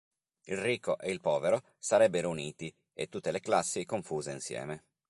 [0.45, 4.83] Il ricco e il povero sarebbero uniti e tutte le classi confuse insieme.